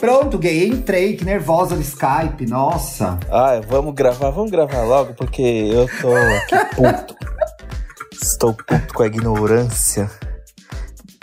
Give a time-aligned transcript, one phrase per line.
[0.00, 3.18] Pronto, gay, entrei, que nervosa no Skype, nossa.
[3.30, 7.16] Ah, vamos gravar, vamos gravar logo, porque eu tô aqui puto.
[8.12, 10.10] Estou puto com a ignorância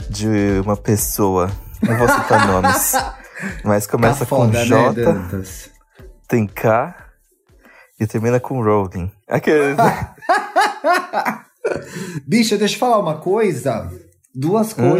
[0.09, 1.49] de uma pessoa.
[1.81, 2.93] Não vou citar nomes.
[3.63, 5.69] Mas começa Tá foda, com né, J, Dantas?
[6.27, 6.95] tem K
[7.99, 9.11] e termina com Rowling.
[9.29, 9.77] Aqueles.
[12.27, 13.89] Bicha, deixa eu falar uma coisa.
[14.33, 14.91] Duas Hum.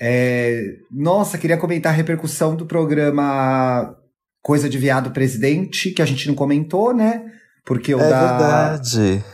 [0.00, 3.96] É, nossa, queria comentar a repercussão do programa
[4.42, 7.24] Coisa de Viado Presidente, que a gente não comentou, né?
[7.64, 8.20] Porque o É da.
[8.38, 9.24] verdade.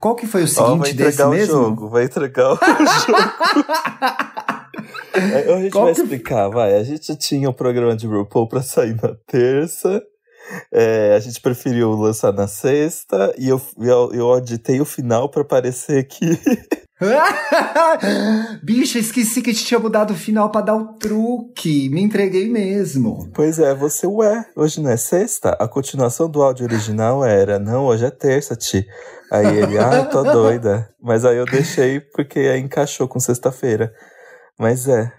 [0.00, 1.52] Qual que foi o seguinte vai desse o mesmo?
[1.54, 3.18] jogo, vai entregar o jogo.
[5.14, 6.74] É, a gente Qual vai que- explicar, vai.
[6.74, 10.02] A gente tinha um programa de RuPaul pra sair na terça.
[10.72, 15.44] É, a gente preferiu lançar na sexta e eu, eu, eu auditei o final pra
[15.44, 16.26] parecer que.
[18.62, 21.88] Bicha, esqueci que tinha mudado o final pra dar o truque.
[21.90, 23.30] Me entreguei mesmo.
[23.34, 25.50] Pois é, você, ué, hoje não é sexta?
[25.58, 28.86] A continuação do áudio original era, não, hoje é terça, Ti.
[29.30, 30.88] Aí ele, ah, eu tô doida.
[31.02, 33.92] Mas aí eu deixei porque aí encaixou com sexta-feira.
[34.58, 35.10] Mas é.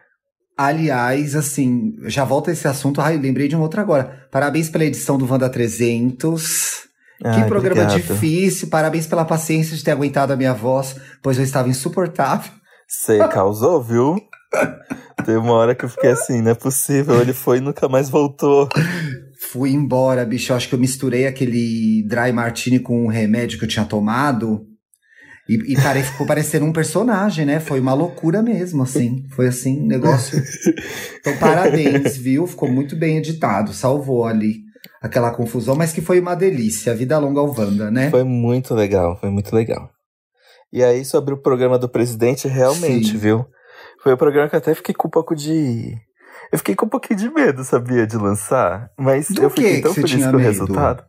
[0.57, 3.01] Aliás, assim, já volta esse assunto.
[3.01, 4.27] Ai, lembrei de um outro agora.
[4.31, 6.92] Parabéns pela edição do Wanda 300.
[7.31, 8.01] Que programa obrigado.
[8.01, 8.67] difícil.
[8.67, 12.51] Parabéns pela paciência de ter aguentado a minha voz, pois eu estava insuportável.
[12.87, 14.15] Você causou, viu?
[15.25, 17.19] Teve uma hora que eu fiquei assim, não é possível.
[17.21, 18.67] Ele foi e nunca mais voltou.
[19.51, 20.51] Fui embora, bicho.
[20.51, 24.65] Eu acho que eu misturei aquele dry martini com um remédio que eu tinha tomado.
[25.47, 27.59] E, e ficou parecendo um personagem, né?
[27.59, 29.25] Foi uma loucura mesmo, assim.
[29.35, 30.41] Foi assim, um negócio.
[31.19, 32.45] Então, parabéns, viu?
[32.45, 33.73] Ficou muito bem editado.
[33.73, 34.62] Salvou ali
[35.03, 36.95] aquela confusão, mas que foi uma delícia.
[36.95, 38.09] Vida longa ao Wanda, né?
[38.09, 39.89] Foi muito legal, foi muito legal.
[40.71, 43.17] E aí, sobre o programa do presidente, realmente, Sim.
[43.17, 43.45] viu?
[44.01, 45.93] Foi um programa que eu até fiquei com um pouco de.
[46.51, 48.89] Eu fiquei com um pouquinho de medo, sabia, de lançar.
[48.97, 51.03] Mas Do eu que fiquei que tão feliz com o resultado.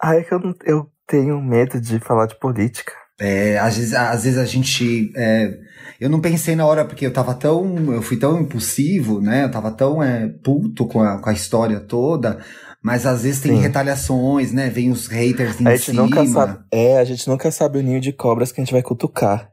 [0.00, 2.92] Ah, é que eu, não- eu tenho medo de falar de política.
[3.20, 5.12] É, às vezes, às vezes a gente.
[5.16, 5.56] é,
[6.00, 7.92] eu não pensei na hora, porque eu tava tão.
[7.92, 9.44] Eu fui tão impulsivo, né?
[9.44, 12.38] Eu tava tão é, puto com a, com a história toda.
[12.82, 13.60] Mas às vezes tem Sim.
[13.62, 14.68] retaliações, né?
[14.68, 16.02] Vem os haters em A gente cima.
[16.02, 16.58] nunca sabe.
[16.72, 19.48] É, a gente nunca sabe o ninho de cobras que a gente vai cutucar.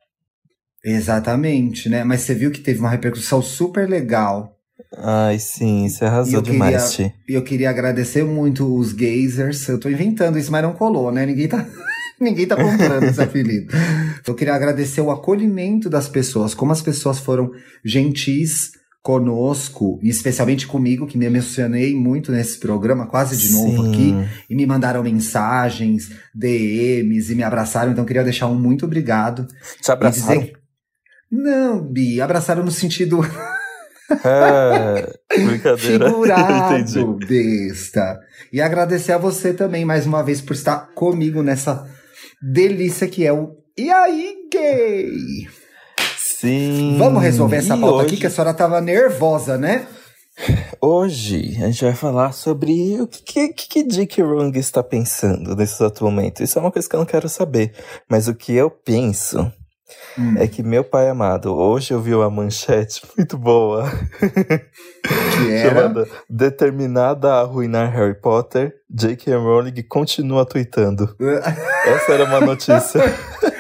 [0.83, 2.03] Exatamente, né?
[2.03, 4.55] Mas você viu que teve uma repercussão super legal.
[4.97, 7.15] Ai, sim, você arrasou eu demais, queria- Ti.
[7.27, 9.67] E eu queria agradecer muito os gazers.
[9.67, 11.25] Eu tô inventando isso, mas não colou, né?
[11.25, 11.65] Ninguém tá.
[12.19, 13.71] Ninguém tá comprando esse apelido.
[14.27, 17.49] Eu queria agradecer o acolhimento das pessoas, como as pessoas foram
[17.85, 23.89] gentis conosco, e especialmente comigo, que me emocionei muito nesse programa, quase de novo Sim.
[23.91, 29.47] aqui, e me mandaram mensagens, DMs, e me abraçaram, então queria deixar um muito obrigado.
[29.81, 30.39] Te abraçaram?
[30.41, 30.53] Dizer-
[31.31, 33.21] Não, Bi, abraçaram no sentido
[34.23, 35.07] Ah,
[35.45, 36.09] brincadeira.
[36.09, 38.19] Figurado, besta.
[38.51, 41.87] E agradecer a você também, mais uma vez, por estar comigo nessa
[42.41, 45.47] delícia que é o E aí, gay?
[46.39, 46.95] Sim.
[46.97, 49.85] Vamos resolver essa E pauta hoje, aqui, que a senhora tava nervosa, né?
[50.79, 55.75] Hoje a gente vai falar sobre o que, que, que Dick Rung está pensando nesse
[55.75, 56.41] exato momento.
[56.41, 57.73] Isso é uma coisa que eu não quero saber.
[58.09, 59.51] Mas o que eu penso
[60.17, 63.89] Hum, é que, meu pai amado, hoje eu vi uma manchete muito boa
[64.19, 65.69] que era.
[65.69, 69.35] chamada Determinada a arruinar Harry Potter, J.K.
[69.35, 71.15] Rowling continua tweetando.
[71.85, 73.01] Essa era uma notícia.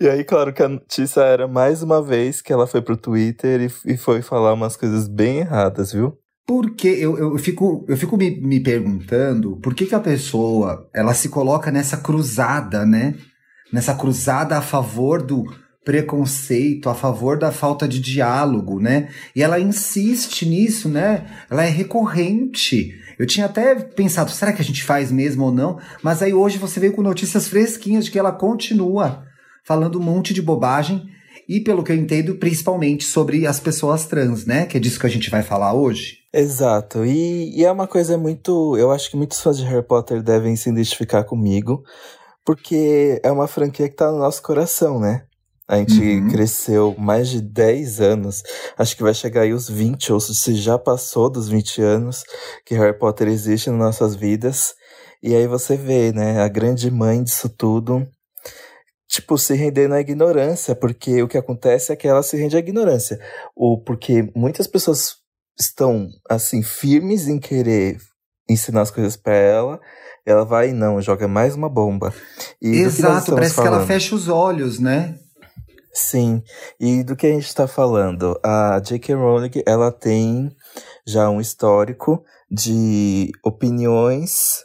[0.00, 3.60] E aí, claro que a notícia era mais uma vez que ela foi pro Twitter
[3.60, 6.16] e, e foi falar umas coisas bem erradas, viu?
[6.46, 11.12] Porque eu, eu fico, eu fico me, me perguntando por que, que a pessoa ela
[11.12, 13.14] se coloca nessa cruzada, né?
[13.70, 15.44] Nessa cruzada a favor do
[15.84, 19.10] preconceito, a favor da falta de diálogo, né?
[19.36, 21.26] E ela insiste nisso, né?
[21.50, 22.94] Ela é recorrente.
[23.18, 25.78] Eu tinha até pensado, será que a gente faz mesmo ou não?
[26.02, 29.28] Mas aí hoje você veio com notícias fresquinhas de que ela continua
[29.70, 31.04] falando um monte de bobagem
[31.48, 34.66] e, pelo que eu entendo, principalmente sobre as pessoas trans, né?
[34.66, 36.16] Que é disso que a gente vai falar hoje.
[36.34, 38.76] Exato, e, e é uma coisa muito.
[38.76, 41.84] Eu acho que muitos fãs de Harry Potter devem se identificar comigo,
[42.44, 45.22] porque é uma franquia que tá no nosso coração, né?
[45.68, 46.26] A gente Uhum.
[46.26, 48.42] cresceu mais de 10 anos,
[48.76, 52.24] acho que vai chegar aí os 20, ou se já passou dos 20 anos
[52.66, 54.74] que Harry Potter existe nas nossas vidas.
[55.22, 58.04] E aí você vê, né, a grande mãe disso tudo,
[59.10, 62.60] tipo, se render na ignorância, porque o que acontece é que ela se rende à
[62.60, 63.18] ignorância.
[63.56, 65.16] Ou porque muitas pessoas
[65.58, 67.98] estão, assim, firmes em querer
[68.48, 69.80] ensinar as coisas pra ela,
[70.24, 72.14] ela vai e não, joga mais uma bomba.
[72.62, 73.86] E que Exato, parece que ela falando?
[73.88, 75.18] fecha os olhos, né?
[75.92, 76.40] Sim,
[76.78, 78.38] e do que a gente está falando?
[78.44, 79.12] A J.K.
[79.16, 80.54] Rowling, ela tem
[81.04, 84.64] já um histórico de opiniões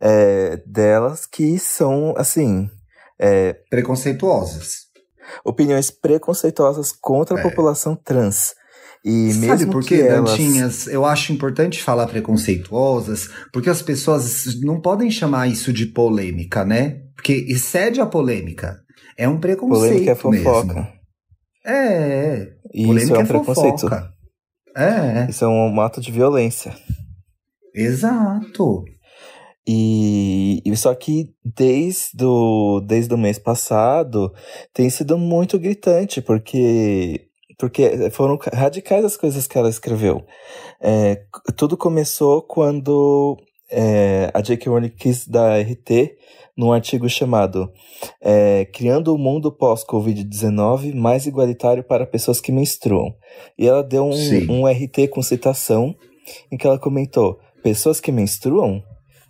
[0.00, 2.70] é, delas que são, assim.
[3.22, 4.90] É, Preconceituosas.
[5.44, 7.42] Opiniões preconceituosas contra a é.
[7.42, 8.54] população trans.
[9.04, 10.30] E Sabe mesmo por que quê, elas...
[10.30, 10.86] Dantinhas?
[10.86, 17.00] Eu acho importante falar preconceituosas, porque as pessoas não podem chamar isso de polêmica, né?
[17.14, 18.78] Porque excede a polêmica.
[19.16, 20.74] É um preconceito Polêmica é fofoca.
[20.74, 20.88] mesmo.
[21.64, 23.80] É, E polêmica isso é um é preconceito.
[23.80, 24.12] fofoca.
[24.76, 26.74] É, Isso é um ato de violência.
[27.74, 28.84] exato.
[29.66, 34.32] E, e só que desde o, desde o mês passado
[34.72, 37.28] tem sido muito gritante, porque,
[37.58, 40.24] porque foram radicais as coisas que ela escreveu.
[40.80, 41.22] É,
[41.56, 43.38] tudo começou quando
[43.70, 44.68] é, a J.K.
[44.68, 46.16] Rowling quis dar RT
[46.56, 47.72] num artigo chamado
[48.20, 53.14] é, Criando o Mundo Pós-Covid-19 Mais Igualitário para Pessoas que Menstruam.
[53.56, 54.50] E ela deu um, Sim.
[54.50, 55.94] um RT com citação
[56.50, 58.82] em que ela comentou: Pessoas que menstruam?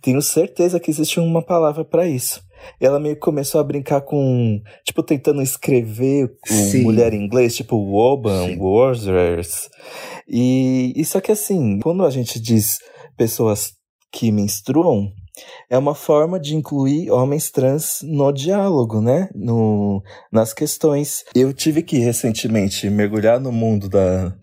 [0.03, 2.41] Tenho certeza que existe uma palavra para isso.
[2.79, 6.29] E ela meio que começou a brincar com, tipo, tentando escrever
[6.83, 9.69] mulher em inglês, tipo woman, worsers.
[10.27, 12.79] E, e só que assim, quando a gente diz
[13.17, 13.71] pessoas
[14.11, 15.09] que menstruam,
[15.69, 19.29] é uma forma de incluir homens trans no diálogo, né?
[19.33, 21.23] No, nas questões.
[21.33, 24.33] Eu tive que recentemente mergulhar no mundo da,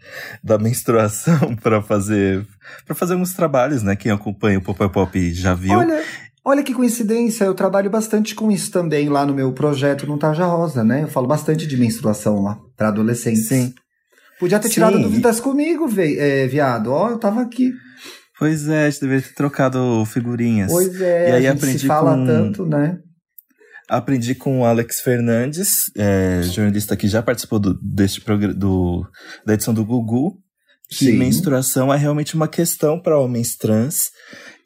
[0.43, 2.45] da menstruação para fazer
[2.87, 3.95] para fazer uns trabalhos, né?
[3.97, 5.79] Quem acompanha o Pop Pop já viu.
[5.79, 6.03] Olha,
[6.45, 10.47] olha que coincidência, eu trabalho bastante com isso também lá no meu projeto no Tarja
[10.47, 11.03] Rosa, né?
[11.03, 13.47] Eu falo bastante de menstruação lá, para adolescentes.
[13.49, 13.73] Sim.
[14.39, 15.03] Podia ter tirado Sim.
[15.03, 16.91] dúvidas comigo, ve- é, viado.
[16.93, 17.73] Ó, eu tava aqui.
[18.41, 20.73] Pois é, a gente deveria ter trocado figurinhas.
[20.73, 22.99] Pois é, E aí a gente aprendi se fala com- tanto, né?
[23.89, 28.21] Aprendi com o Alex Fernandes, é, jornalista que já participou do, deste
[28.57, 29.07] do,
[29.45, 30.39] da edição do Gugu,
[30.89, 31.13] que Sim.
[31.19, 34.11] menstruação é realmente uma questão para homens trans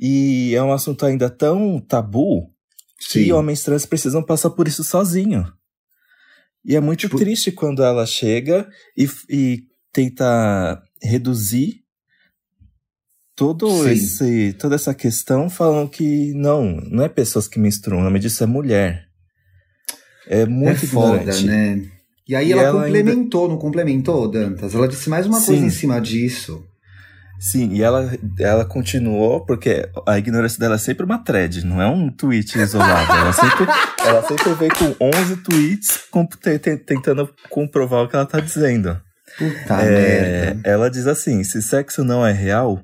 [0.01, 2.49] e é um assunto ainda tão tabu
[3.11, 3.33] que Sim.
[3.33, 5.45] homens trans precisam passar por isso sozinho.
[6.65, 9.63] E é muito Tipo- triste quando ela chega e, e
[9.93, 11.83] tenta reduzir
[13.37, 13.91] todo Sim.
[13.91, 18.43] esse, toda essa questão falando que não, não é pessoas que menstruam, o nome disso
[18.43, 19.05] é mulher.
[20.29, 21.47] É muito é foda, ignorante.
[21.47, 21.83] né?
[22.27, 24.75] E aí E ela, ela complementou, não complementou, Dantas?
[24.75, 25.67] Ela disse mais uma coisa Sim.
[25.67, 26.65] em cima disso.
[27.39, 31.87] Sim, e ela, ela continuou, porque a ignorância dela é sempre uma thread, não é
[31.87, 33.13] um tweet isolado.
[33.13, 33.67] ela, sempre,
[34.03, 38.41] ela sempre vem com 11 tweets com- te- te- tentando comprovar o que ela tá
[38.41, 38.99] dizendo.
[39.37, 39.91] Puta É,
[40.55, 40.61] merda.
[40.71, 42.81] ela diz assim: se sexo não é real,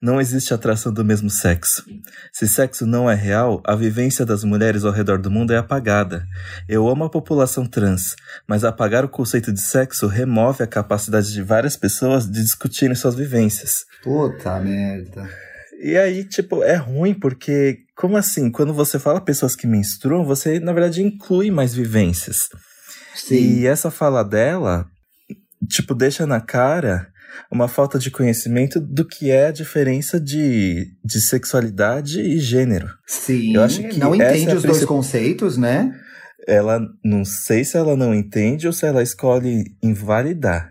[0.00, 1.84] não existe atração do mesmo sexo.
[2.32, 6.26] Se sexo não é real, a vivência das mulheres ao redor do mundo é apagada.
[6.68, 11.42] Eu amo a população trans, mas apagar o conceito de sexo remove a capacidade de
[11.42, 13.84] várias pessoas de discutirem suas vivências.
[14.02, 15.28] Puta merda.
[15.82, 18.50] E aí, tipo, é ruim porque, como assim?
[18.52, 22.48] Quando você fala pessoas que menstruam, você, na verdade, inclui mais vivências.
[23.14, 23.34] Sim.
[23.34, 24.86] E essa fala dela,
[25.68, 27.11] tipo, deixa na cara
[27.50, 32.88] uma falta de conhecimento do que é a diferença de, de sexualidade e gênero.
[33.06, 33.54] Sim.
[33.54, 35.92] eu acho que não entende é os dois conceitos, né?
[36.46, 40.70] Ela, não sei se ela não entende ou se ela escolhe invalidar.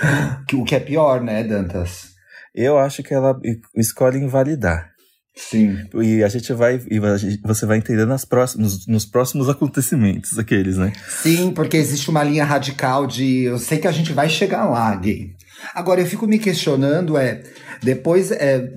[0.54, 2.10] O que é pior, né, Dantas?
[2.54, 3.40] Eu acho que ela
[3.74, 4.92] escolhe invalidar.
[5.34, 5.78] Sim.
[6.02, 7.00] E a gente vai, e
[7.42, 10.92] você vai entender nas próximos, nos próximos acontecimentos, aqueles, né?
[11.08, 14.94] Sim, porque existe uma linha radical de eu sei que a gente vai chegar lá,
[14.94, 15.34] gay.
[15.74, 17.42] Agora eu fico me questionando é
[17.82, 18.68] depois é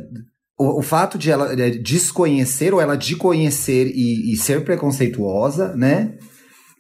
[0.58, 5.76] o, o fato de ela é, desconhecer ou ela de conhecer e, e ser preconceituosa,
[5.76, 6.14] né?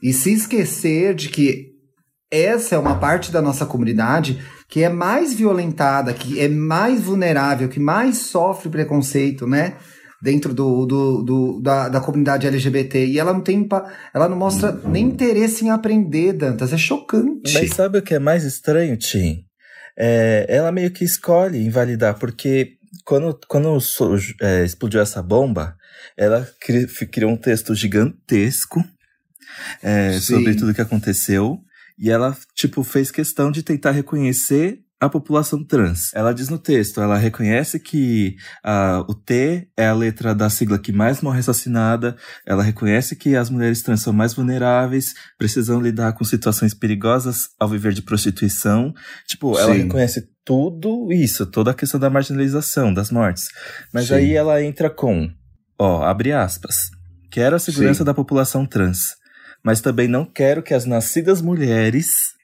[0.01, 1.73] E se esquecer de que
[2.31, 7.69] essa é uma parte da nossa comunidade que é mais violentada, que é mais vulnerável,
[7.69, 9.75] que mais sofre preconceito, né?
[10.21, 13.05] Dentro do, do, do- da, da comunidade LGBT.
[13.05, 13.67] E ela não tem.
[14.13, 16.73] Ela não mostra nem interesse em aprender, Dantas.
[16.73, 17.53] É chocante.
[17.53, 19.43] Mas sabe o que é mais estranho, Tim?
[19.97, 23.77] É, ela meio que escolhe invalidar, porque quando, quando
[24.41, 25.75] é, explodiu essa bomba,
[26.17, 28.83] ela cri- criou um texto gigantesco
[29.81, 31.59] é, sobre tudo que aconteceu.
[31.97, 36.13] E ela, tipo, fez questão de tentar reconhecer a população trans.
[36.13, 40.77] Ela diz no texto, ela reconhece que ah, o T é a letra da sigla
[40.77, 46.13] que mais morre assassinada, ela reconhece que as mulheres trans são mais vulneráveis, precisam lidar
[46.13, 48.93] com situações perigosas ao viver de prostituição.
[49.27, 49.83] Tipo, ela Sim.
[49.83, 53.45] reconhece tudo isso, toda a questão da marginalização, das mortes.
[53.93, 54.15] Mas Sim.
[54.15, 55.29] aí ela entra com,
[55.79, 56.75] ó, abre aspas,
[57.31, 58.05] quero a segurança Sim.
[58.05, 59.15] da população trans,
[59.63, 62.35] mas também não quero que as nascidas mulheres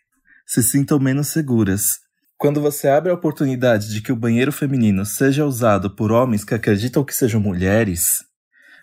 [0.46, 2.00] se sintam menos seguras.
[2.42, 6.56] Quando você abre a oportunidade de que o banheiro feminino seja usado por homens que
[6.56, 8.24] acreditam que sejam mulheres,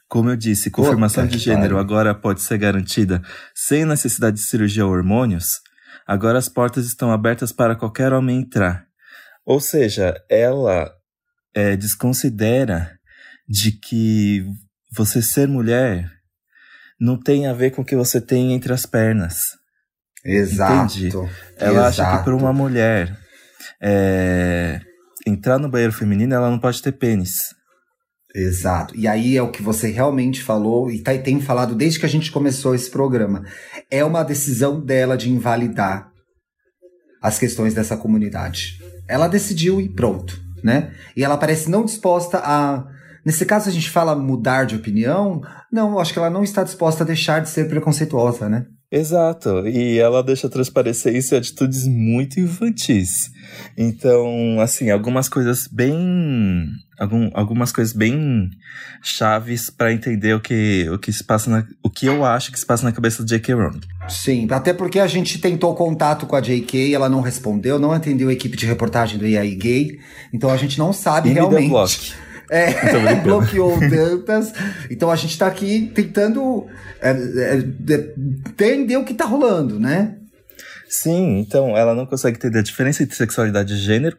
[0.07, 1.81] como eu disse, confirmação Puta de gênero pare.
[1.81, 3.21] agora pode ser garantida
[3.53, 5.55] sem necessidade de cirurgia ou hormônios,
[6.07, 8.87] agora as portas estão abertas para qualquer homem entrar.
[9.45, 10.89] Ou seja, ela
[11.53, 12.97] é, desconsidera
[13.49, 14.47] de que
[14.97, 16.09] você ser mulher
[17.01, 19.59] não tem a ver com o que você tem entre as pernas.
[20.25, 20.97] Exato.
[20.97, 21.09] Entende?
[21.57, 22.03] Ela Exato.
[22.03, 23.27] acha que para uma mulher
[23.83, 24.81] é,
[25.27, 27.57] entrar no banheiro feminino, ela não pode ter pênis.
[28.35, 28.95] Exato.
[28.97, 32.09] E aí é o que você realmente falou e tá, tem falado desde que a
[32.09, 33.43] gente começou esse programa.
[33.91, 36.11] É uma decisão dela de invalidar
[37.23, 38.79] as questões dessa comunidade.
[39.09, 40.93] Ela decidiu e pronto, né?
[41.17, 42.85] E ela parece não disposta a.
[43.25, 45.41] Nesse caso, a gente fala mudar de opinião.
[45.73, 48.67] Não, acho que ela não está disposta a deixar de ser preconceituosa, né?
[48.91, 53.31] Exato, e ela deixa transparecer isso em atitudes muito infantis.
[53.77, 56.67] Então, assim, algumas coisas bem.
[56.99, 58.51] Algum, algumas coisas bem
[59.03, 62.59] chaves para entender o que, o que se passa na, o que eu acho que
[62.59, 63.55] se passa na cabeça do J.K.
[63.55, 63.81] Rowling.
[64.09, 68.31] Sim, até porque a gente tentou contato com a J.K., ela não respondeu, não atendeu
[68.31, 70.01] a equipe de reportagem do EAI Gay,
[70.33, 72.17] então a gente não sabe e realmente.
[72.51, 74.53] É, bloqueou tantas.
[74.91, 76.67] Então a gente está aqui tentando
[77.01, 77.57] é, é,
[78.49, 80.17] entender o que está rolando, né?
[80.89, 84.17] Sim, então ela não consegue entender a diferença entre sexualidade e gênero,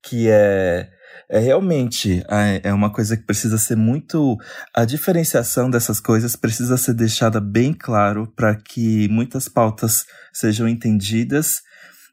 [0.00, 0.88] que é,
[1.28, 2.24] é realmente
[2.62, 4.36] é uma coisa que precisa ser muito.
[4.72, 11.62] A diferenciação dessas coisas precisa ser deixada bem claro para que muitas pautas sejam entendidas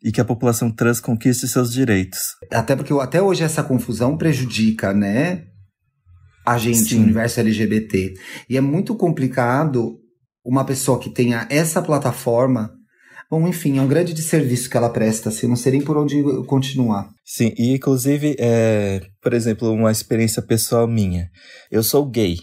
[0.04, 2.36] e que a população trans conquiste seus direitos.
[2.52, 5.44] Até porque até hoje essa confusão prejudica, né?
[6.46, 6.98] A gente Sim.
[6.98, 8.14] no universo LGBT.
[8.50, 10.00] E é muito complicado
[10.44, 12.72] uma pessoa que tenha essa plataforma
[13.32, 16.22] Bom, enfim, é um grande desserviço que ela presta, assim, não sei nem por onde
[16.48, 17.10] continuar.
[17.24, 21.30] Sim, e inclusive, é, por exemplo, uma experiência pessoal minha.
[21.72, 22.36] Eu sou gay,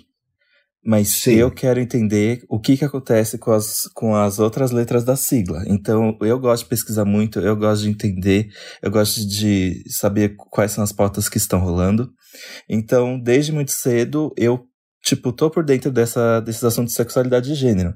[0.89, 1.35] mas Sim.
[1.35, 5.63] eu quero entender o que, que acontece com as, com as outras letras da sigla.
[5.67, 8.49] Então, eu gosto de pesquisar muito, eu gosto de entender,
[8.81, 12.11] eu gosto de saber quais são as pautas que estão rolando.
[12.67, 14.65] Então, desde muito cedo, eu
[15.05, 17.93] tipo, tô por dentro dessa, desses assuntos de sexualidade e gênero.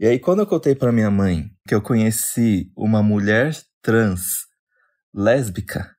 [0.00, 4.22] E aí, quando eu contei para minha mãe que eu conheci uma mulher trans
[5.14, 5.91] lésbica,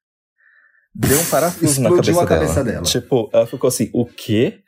[0.95, 2.65] deu um parafuso na cabeça, cabeça dela.
[2.65, 2.83] dela.
[2.83, 4.59] Tipo, ela ficou assim, o quê?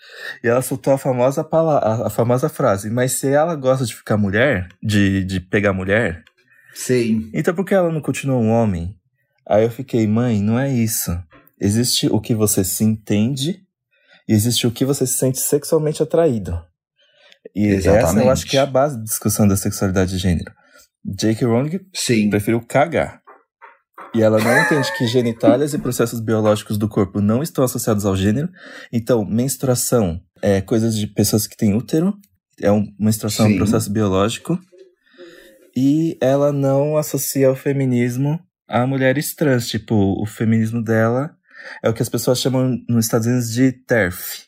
[0.44, 4.18] E ela soltou a famosa, palavra, a famosa frase, mas se ela gosta de ficar
[4.18, 6.24] mulher, de, de pegar mulher...
[6.74, 7.30] Sim.
[7.34, 8.94] Então por que ela não continua um homem?
[9.48, 11.18] Aí eu fiquei, mãe, não é isso.
[11.60, 13.62] Existe o que você se entende
[14.28, 16.60] e existe o que você se sente sexualmente atraído.
[17.56, 18.06] E Exatamente.
[18.06, 20.52] essa eu acho que é a base da discussão da sexualidade de gênero.
[21.06, 21.48] J.K.
[21.48, 22.30] Rowling Sim.
[22.30, 23.22] preferiu cagar.
[24.14, 28.16] E ela não entende que genitálias e processos biológicos do corpo não estão associados ao
[28.16, 28.50] gênero.
[28.92, 32.14] Então, menstruação é coisa de pessoas que têm útero.
[32.62, 33.54] É uma menstruação Sim.
[33.54, 34.58] um processo biológico.
[35.76, 39.68] E ela não associa o feminismo a mulheres trans.
[39.68, 41.36] Tipo, o feminismo dela
[41.84, 44.44] é o que as pessoas chamam nos Estados Unidos de TERF,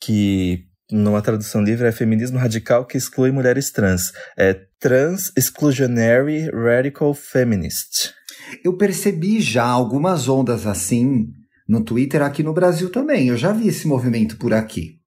[0.00, 4.12] que numa tradução livre é feminismo radical que exclui mulheres trans.
[4.36, 8.14] É Trans Exclusionary Radical Feminist.
[8.64, 11.28] Eu percebi já algumas ondas assim
[11.68, 13.28] no Twitter aqui no Brasil também.
[13.28, 14.98] Eu já vi esse movimento por aqui.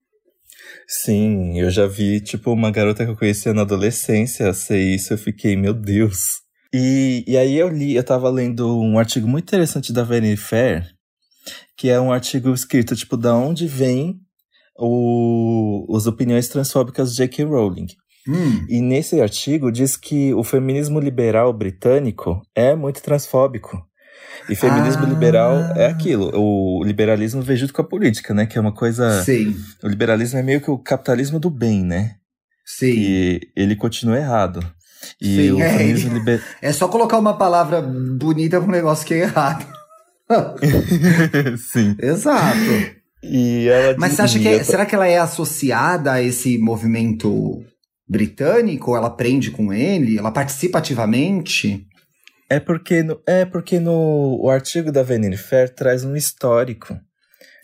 [0.87, 5.17] Sim, eu já vi, tipo, uma garota que eu conhecia na adolescência ser isso, eu
[5.17, 6.41] fiquei, meu Deus.
[6.73, 10.85] E, e aí eu li, eu tava lendo um artigo muito interessante da Vanity Fair,
[11.77, 14.19] que é um artigo escrito, tipo, da onde vem
[14.77, 17.45] o, as opiniões transfóbicas de J.K.
[17.45, 17.87] Rowling.
[18.27, 18.65] Hum.
[18.69, 23.83] E nesse artigo diz que o feminismo liberal britânico é muito transfóbico.
[24.49, 25.09] E feminismo ah.
[25.09, 26.31] liberal é aquilo.
[26.35, 28.45] O liberalismo veio junto com a política, né?
[28.45, 29.23] Que é uma coisa.
[29.23, 29.55] Sim.
[29.83, 32.15] O liberalismo é meio que o capitalismo do bem, né?
[32.65, 32.93] Sim.
[32.93, 34.65] E ele continua errado.
[35.19, 36.43] E Sim, o é, liber...
[36.61, 39.65] é só colocar uma palavra bonita para um negócio que é errado.
[41.71, 41.95] Sim.
[41.99, 43.01] Exato.
[43.23, 47.63] E ela Mas você acha que é, será que ela é associada a esse movimento
[48.11, 48.95] britânico?
[48.95, 50.17] Ela aprende com ele?
[50.17, 51.87] Ela participa ativamente?
[52.49, 56.99] É porque no, é porque no o artigo da Vanity Fair traz um histórico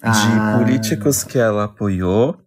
[0.02, 0.12] ah.
[0.12, 2.38] de políticos que ela apoiou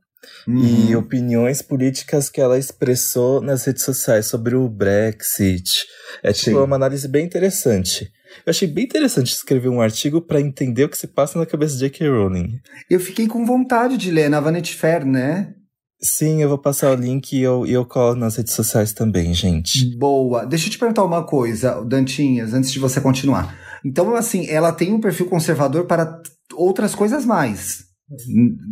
[0.46, 1.00] e uhum.
[1.00, 5.86] opiniões políticas que ela expressou nas redes sociais sobre o Brexit.
[6.22, 6.64] É tipo Sim.
[6.64, 8.10] uma análise bem interessante.
[8.46, 11.74] Eu achei bem interessante escrever um artigo para entender o que se passa na cabeça
[11.74, 12.08] de J.K.
[12.08, 12.60] Rowling.
[12.88, 15.54] Eu fiquei com vontade de ler na Vanity Fair, né?
[16.02, 19.96] Sim, eu vou passar o link e eu, eu colo nas redes sociais também, gente.
[19.98, 20.46] Boa.
[20.46, 23.54] Deixa eu te perguntar uma coisa, Dantinhas, antes de você continuar.
[23.84, 26.20] Então, assim, ela tem um perfil conservador para
[26.54, 27.84] outras coisas mais.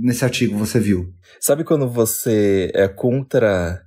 [0.02, 1.12] Nesse artigo você viu.
[1.40, 3.80] Sabe quando você é contra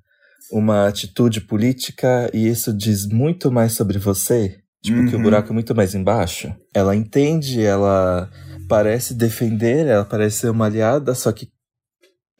[0.51, 4.59] uma atitude política e isso diz muito mais sobre você?
[4.83, 5.07] Tipo, uhum.
[5.07, 5.23] que o uhum.
[5.23, 6.53] buraco é muito mais embaixo.
[6.73, 8.29] Ela entende, ela
[8.69, 11.49] parece defender, ela parece ser uma aliada, só que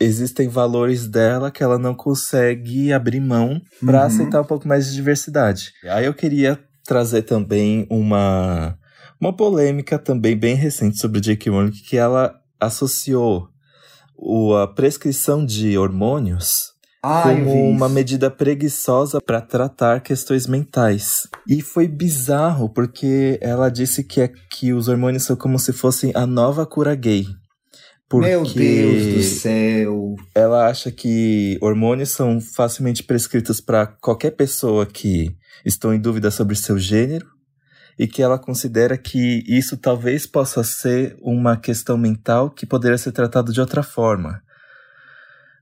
[0.01, 4.05] existem valores dela que ela não consegue abrir mão para uhum.
[4.05, 5.71] aceitar um pouco mais de diversidade.
[5.85, 8.77] Aí eu queria trazer também uma
[9.19, 11.51] uma polêmica também bem recente sobre J.K.
[11.51, 13.47] Rowling que ela associou
[14.17, 16.71] o, a prescrição de hormônios
[17.03, 21.27] ah, como uma medida preguiçosa para tratar questões mentais.
[21.47, 26.11] E foi bizarro, porque ela disse que, é, que os hormônios são como se fossem
[26.13, 27.25] a nova cura gay.
[28.11, 30.15] Porque Meu Deus do céu!
[30.35, 35.33] Ela acha que hormônios são facilmente prescritos para qualquer pessoa que
[35.65, 37.25] estão em dúvida sobre seu gênero
[37.97, 43.13] e que ela considera que isso talvez possa ser uma questão mental que poderia ser
[43.13, 44.41] tratado de outra forma.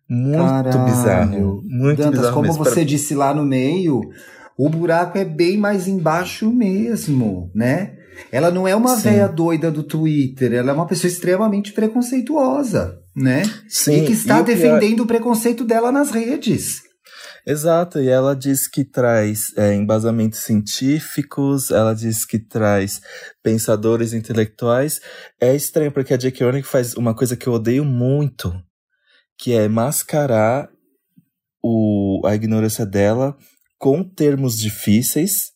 [0.10, 0.86] Muito Caralho.
[0.86, 1.62] bizarro.
[1.64, 2.34] Muito Dantas, bizarro.
[2.34, 2.66] Como mesmo.
[2.66, 4.02] você disse lá no meio,
[4.58, 7.96] o buraco é bem mais embaixo mesmo, né?
[8.32, 9.04] Ela não é uma Sim.
[9.04, 13.44] velha doida do Twitter, ela é uma pessoa extremamente preconceituosa, né?
[13.68, 14.04] Sim.
[14.04, 15.06] E que está e defendendo o, pior...
[15.06, 16.82] o preconceito dela nas redes.
[17.46, 23.02] Exato, e ela diz que traz é, embasamentos científicos, ela diz que traz
[23.42, 25.00] pensadores intelectuais.
[25.42, 26.46] É estranho, porque a J.K.
[26.46, 28.54] Rowling faz uma coisa que eu odeio muito,
[29.38, 30.70] que é mascarar
[31.64, 33.36] o, a ignorância dela
[33.78, 35.52] com termos difíceis,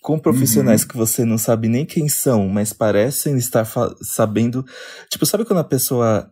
[0.00, 0.88] com profissionais uhum.
[0.88, 3.66] que você não sabe nem quem são, mas parecem estar
[4.02, 4.64] sabendo.
[5.10, 6.30] Tipo, sabe quando a pessoa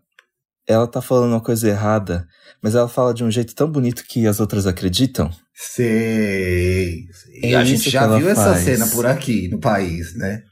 [0.67, 2.27] ela tá falando uma coisa errada,
[2.63, 5.31] mas ela fala de um jeito tão bonito que as outras acreditam?
[5.55, 7.07] Sei.
[7.43, 10.43] É a gente já viu essa cena por aqui no país, né?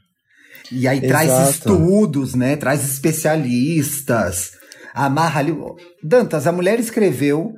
[0.71, 1.07] E aí Exato.
[1.07, 2.55] traz estudos, né?
[2.55, 4.51] Traz especialistas.
[4.93, 5.55] Amarra ali.
[6.03, 7.53] Dantas, a mulher escreveu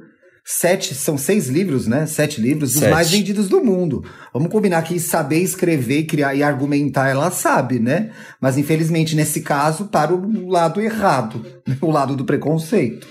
[0.51, 2.07] sete, são seis livros, né?
[2.07, 4.03] Sete livros, os mais vendidos do mundo.
[4.33, 8.11] Vamos combinar que saber escrever, criar e argumentar, ela sabe, né?
[8.41, 11.45] Mas infelizmente, nesse caso, para o lado errado,
[11.79, 13.07] o lado do preconceito.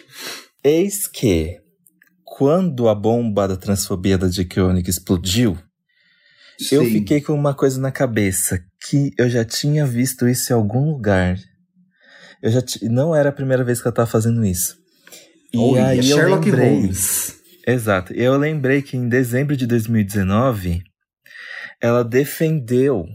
[0.65, 1.61] Eis que,
[2.25, 4.61] quando a bomba da transfobia da J.K.
[4.61, 5.57] Rowling explodiu,
[6.59, 6.75] Sim.
[6.75, 10.91] eu fiquei com uma coisa na cabeça, que eu já tinha visto isso em algum
[10.91, 11.39] lugar.
[12.43, 14.77] Eu já não era a primeira vez que ela estava fazendo isso.
[15.53, 17.37] E oh, aí é eu Sherlock lembrei, Holmes.
[17.67, 18.13] Exato.
[18.13, 20.83] Eu lembrei que em dezembro de 2019
[21.81, 23.07] ela defendeu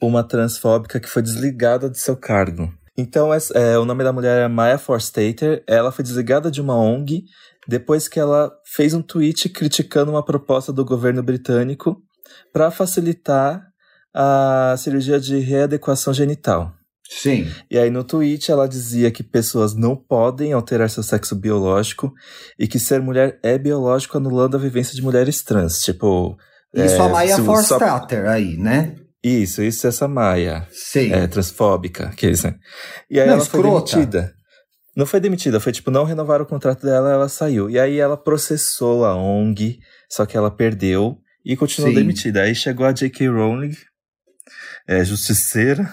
[0.00, 2.72] uma transfóbica que foi desligada de seu cargo.
[2.96, 5.62] Então, é, o nome da mulher é Maya Forstater.
[5.66, 7.24] Ela foi desligada de uma ONG
[7.66, 12.02] depois que ela fez um tweet criticando uma proposta do governo britânico
[12.52, 13.66] para facilitar
[14.14, 16.72] a cirurgia de readequação genital.
[17.08, 17.50] Sim.
[17.70, 22.12] E aí no tweet ela dizia que pessoas não podem alterar seu sexo biológico
[22.58, 25.80] e que ser mulher é biológico anulando a vivência de mulheres trans.
[25.80, 26.36] Tipo.
[26.74, 28.30] Isso é, a Maia Forstater só...
[28.30, 28.96] aí, né?
[29.22, 30.66] Isso, isso, essa Maia.
[30.72, 31.12] Sim.
[31.12, 32.56] É, transfóbica, que isso, né?
[33.10, 33.68] E aí não, ela escrota.
[33.68, 34.34] foi demitida.
[34.96, 37.70] Não foi demitida, foi tipo, não renovaram o contrato dela, ela saiu.
[37.70, 39.78] E aí ela processou a ONG,
[40.10, 41.98] só que ela perdeu e continuou Sim.
[41.98, 42.42] demitida.
[42.42, 43.28] Aí chegou a J.K.
[43.28, 43.72] Rowling,
[44.86, 45.90] é, justiceira,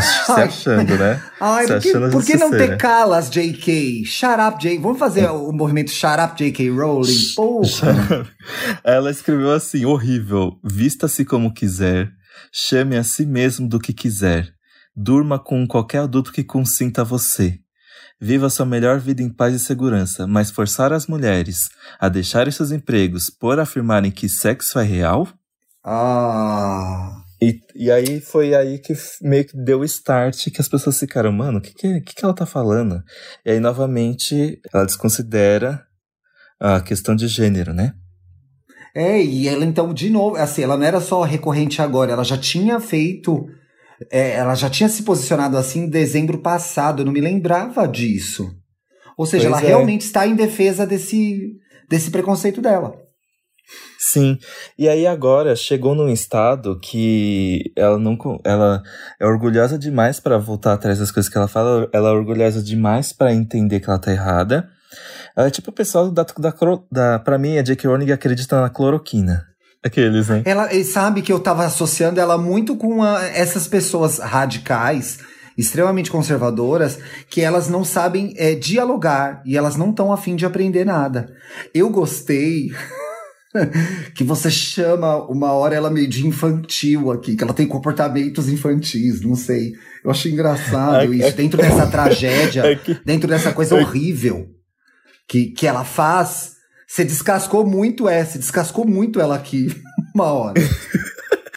[0.00, 1.22] se achando, né?
[1.40, 4.04] Ai, se por que, por que não ter calas, JK?
[4.06, 4.78] Shut up, JK.
[4.78, 7.34] Vamos fazer o movimento Shut up, JK Rowling?
[7.36, 8.26] Porra!
[8.82, 10.58] Ela escreveu assim, horrível.
[10.64, 12.10] Vista-se como quiser.
[12.52, 14.52] Chame a si mesmo do que quiser.
[14.96, 17.58] Durma com qualquer adulto que consinta você.
[18.20, 21.68] Viva sua melhor vida em paz e segurança, mas forçar as mulheres
[21.98, 25.28] a deixarem seus empregos por afirmarem que sexo é real?
[25.84, 27.23] Ah...
[27.42, 31.32] E, e aí foi aí que meio que deu o start que as pessoas ficaram,
[31.32, 33.02] mano, o que, que, que, ela tá falando?
[33.44, 35.84] E aí, novamente, ela desconsidera
[36.60, 37.94] a questão de gênero, né?
[38.94, 42.38] É, e ela então, de novo, assim, ela não era só recorrente agora, ela já
[42.38, 43.46] tinha feito.
[44.10, 48.54] É, ela já tinha se posicionado assim em dezembro passado, eu não me lembrava disso.
[49.16, 49.68] Ou seja, pois ela é.
[49.68, 51.56] realmente está em defesa desse,
[51.88, 53.03] desse preconceito dela.
[54.06, 54.38] Sim.
[54.78, 58.82] E aí agora chegou num estado que ela não ela
[59.18, 63.14] é orgulhosa demais para voltar atrás das coisas que ela fala, ela é orgulhosa demais
[63.14, 64.68] para entender que ela tá errada.
[65.34, 66.54] Ela é tipo o pessoal da, da,
[66.92, 67.88] da para mim a J.K.
[67.88, 69.46] Rowling acredita na cloroquina.
[69.82, 70.42] Aqueles, hein?
[70.44, 75.18] Ela sabe que eu tava associando ela muito com a, essas pessoas radicais,
[75.56, 76.98] extremamente conservadoras,
[77.30, 81.34] que elas não sabem é, dialogar e elas não estão afim de aprender nada.
[81.74, 82.68] Eu gostei
[84.14, 89.20] que você chama uma hora ela meio de infantil aqui, que ela tem comportamentos infantis,
[89.20, 89.72] não sei.
[90.04, 94.48] Eu acho engraçado isso, dentro dessa tragédia, dentro dessa coisa horrível
[95.28, 96.54] que, que ela faz.
[96.86, 99.68] Você descascou muito essa, você descascou muito ela aqui,
[100.14, 100.60] uma hora.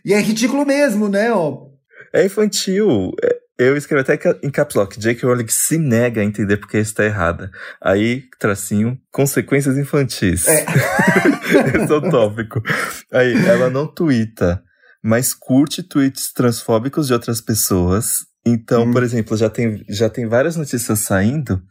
[0.06, 1.32] e é ridículo mesmo, né?
[1.32, 1.68] Ó.
[2.14, 3.12] É infantil.
[3.24, 5.28] É, eu escrevi até em caps lock, J.K.
[5.28, 7.50] Rowling se nega a entender porque está errada.
[7.82, 10.48] Aí, tracinho, consequências infantis.
[10.48, 10.66] É.
[11.82, 12.62] Esse é o tópico.
[13.12, 14.62] Aí, ela não twitta,
[15.04, 18.26] mas curte tweets transfóbicos de outras pessoas.
[18.46, 18.92] Então, hum.
[18.92, 21.62] por exemplo, já tem, já tem várias notícias saindo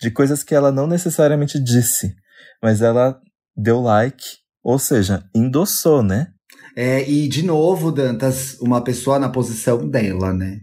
[0.00, 2.14] de coisas que ela não necessariamente disse,
[2.62, 3.18] mas ela
[3.56, 4.24] deu like,
[4.62, 6.28] ou seja, endossou, né?
[6.76, 10.60] É, e de novo, Dantas, uma pessoa na posição dela, né?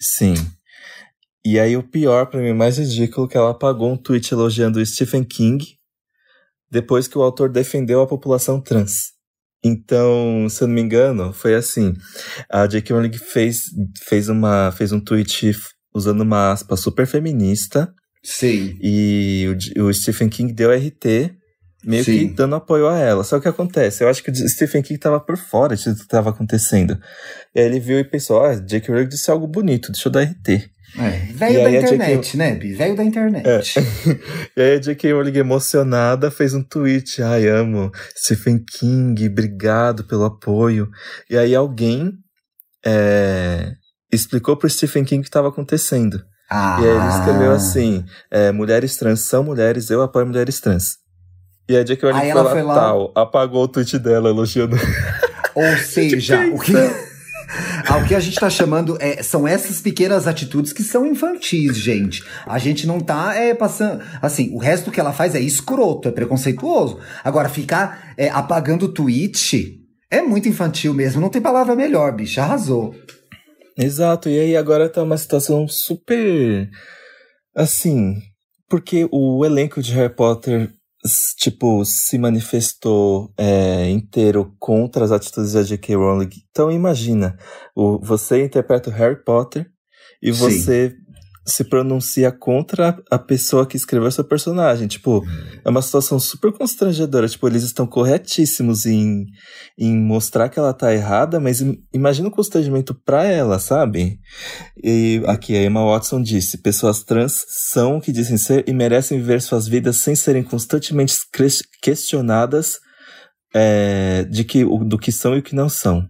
[0.00, 0.34] Sim.
[1.44, 4.86] E aí o pior para mim, mais ridículo, que ela apagou um tweet elogiando o
[4.86, 5.78] Stephen King
[6.70, 9.12] depois que o autor defendeu a população trans.
[9.62, 11.94] Então, se eu não me engano, foi assim.
[12.48, 12.94] A J.K.
[12.94, 13.64] Rowling fez,
[14.06, 15.52] fez, uma, fez um tweet
[15.94, 17.92] usando uma aspa super feminista.
[18.22, 18.78] Sim.
[18.80, 21.39] E o, o Stephen King deu RT
[21.84, 22.28] meio Sim.
[22.28, 23.24] que dando apoio a ela.
[23.24, 24.04] Só que o que acontece?
[24.04, 26.98] Eu acho que o Stephen King tava por fora de tudo que tava acontecendo.
[27.54, 30.22] E aí ele viu e pensou, ah, Jake Rowling disse algo bonito, deixa eu dar
[30.22, 30.70] RT.
[30.98, 32.72] É, velho da internet, né, Bi?
[32.72, 33.46] Velho da internet.
[33.46, 33.62] É.
[34.56, 35.12] e aí a J.K.
[35.12, 40.88] Rowling emocionada fez um tweet, ai, amo Stephen King, obrigado pelo apoio.
[41.28, 42.12] E aí alguém
[42.84, 43.72] é,
[44.12, 46.20] explicou pro Stephen King o que estava acontecendo.
[46.50, 46.78] Ah.
[46.80, 50.99] E aí ele escreveu assim, é, mulheres trans são mulheres, eu apoio mulheres trans.
[51.70, 52.10] E a J.K.
[52.10, 54.74] Rowling foi, foi lá, tal, apagou o tweet dela elogiando.
[55.54, 56.72] Ou seja, o que...
[57.88, 62.22] Ah, que a gente tá chamando é, são essas pequenas atitudes que são infantis, gente.
[62.46, 64.04] A gente não tá é, passando.
[64.22, 67.00] Assim, o resto que ela faz é escroto, é preconceituoso.
[67.24, 71.20] Agora, ficar é, apagando o tweet é muito infantil mesmo.
[71.20, 72.40] Não tem palavra melhor, bicho.
[72.40, 72.94] Arrasou.
[73.76, 74.28] Exato.
[74.28, 76.68] E aí agora tá uma situação super.
[77.56, 78.14] Assim.
[78.68, 80.70] Porque o elenco de Harry Potter
[81.36, 85.96] tipo, se manifestou é, inteiro contra as atitudes da J.K.
[85.96, 86.30] Rowling.
[86.50, 87.38] Então imagina,
[87.74, 89.70] o, você interpreta o Harry Potter
[90.22, 90.99] e você Sim
[91.44, 94.86] se pronuncia contra a pessoa que escreveu seu personagem.
[94.86, 95.24] Tipo,
[95.64, 97.28] é uma situação super constrangedora.
[97.28, 99.26] Tipo, eles estão corretíssimos em,
[99.78, 104.18] em mostrar que ela tá errada, mas imagina o constrangimento pra ela, sabe?
[104.82, 109.18] E aqui a Emma Watson disse: pessoas trans são o que dizem ser e merecem
[109.18, 111.14] viver suas vidas sem serem constantemente
[111.82, 112.78] questionadas
[113.54, 116.06] é, de que, do que são e o que não são.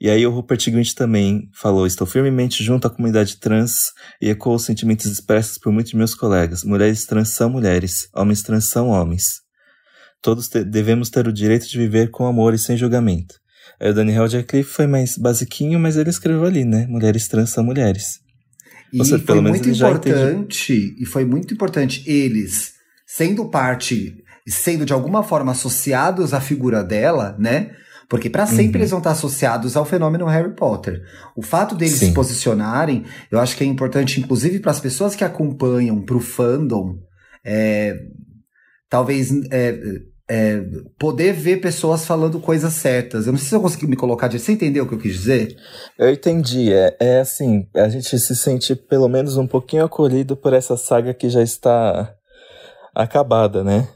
[0.00, 4.56] E aí o Rupert Grint também falou: Estou firmemente junto à comunidade trans e ecoou
[4.56, 6.64] os sentimentos expressos por muitos de meus colegas.
[6.64, 9.40] Mulheres trans são mulheres, homens trans são homens.
[10.20, 13.34] Todos te devemos ter o direito de viver com amor e sem julgamento.
[13.80, 16.86] Aí o Daniel Radcliffe foi mais basiquinho, mas ele escreveu ali, né?
[16.88, 18.20] Mulheres trans são mulheres.
[18.92, 22.74] E Você, foi muito importante, e foi muito importante eles
[23.06, 27.70] sendo parte, sendo de alguma forma associados à figura dela, né?
[28.08, 28.80] Porque para sempre uhum.
[28.82, 31.02] eles vão estar associados ao fenômeno Harry Potter.
[31.34, 32.08] O fato deles Sim.
[32.08, 36.20] se posicionarem, eu acho que é importante, inclusive para as pessoas que acompanham, para o
[36.20, 36.98] fandom,
[37.44, 37.96] é,
[38.88, 39.78] talvez é,
[40.28, 40.60] é,
[40.98, 43.26] poder ver pessoas falando coisas certas.
[43.26, 44.44] Eu não sei se eu consegui me colocar direito.
[44.44, 45.56] Você entendeu o que eu quis dizer?
[45.98, 46.72] Eu entendi.
[46.72, 51.12] É, é assim, a gente se sente pelo menos um pouquinho acolhido por essa saga
[51.12, 52.14] que já está
[52.94, 53.88] acabada, né?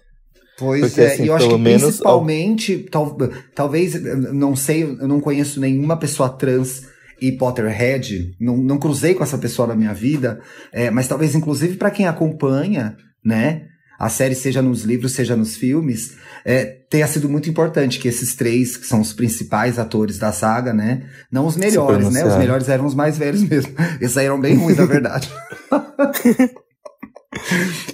[0.60, 3.16] Pois Porque, é, assim, e eu acho que principalmente, tal,
[3.54, 3.94] talvez,
[4.30, 6.82] não sei, eu não conheço nenhuma pessoa trans
[7.18, 10.38] e Potterhead, não, não cruzei com essa pessoa na minha vida,
[10.70, 12.94] é, mas talvez inclusive para quem acompanha,
[13.24, 13.68] né,
[13.98, 18.34] a série seja nos livros, seja nos filmes, é, tenha sido muito importante que esses
[18.34, 22.68] três, que são os principais atores da saga, né, não os melhores, né, os melhores
[22.68, 25.30] eram os mais velhos mesmo, esses aí eram bem ruins, na verdade.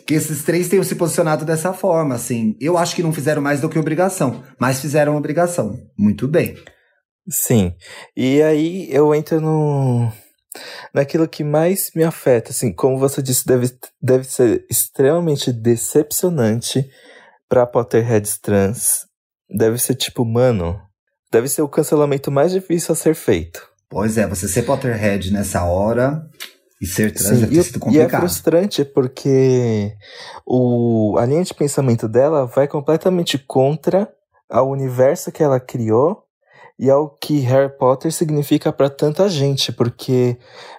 [0.07, 2.57] que esses três tenham se posicionado dessa forma, assim.
[2.61, 5.79] Eu acho que não fizeram mais do que obrigação, mas fizeram obrigação.
[5.99, 6.57] Muito bem.
[7.29, 7.75] Sim.
[8.16, 10.11] E aí eu entro no
[10.94, 13.70] naquilo que mais me afeta, assim, como você disse, deve,
[14.01, 16.88] deve ser extremamente decepcionante
[17.46, 19.07] para Potterheads trans.
[19.51, 20.81] Deve ser tipo, mano,
[21.31, 23.68] deve ser o cancelamento mais difícil a ser feito.
[23.88, 26.27] Pois é, você ser Potterhead nessa hora,
[26.80, 28.12] e ser trans Sim, sido complicado.
[28.12, 29.94] E é frustrante porque
[30.46, 34.08] o, a linha de pensamento dela vai completamente contra
[34.48, 36.22] ao universo que ela criou
[36.78, 40.36] e ao que Harry Potter significa para tanta gente, porque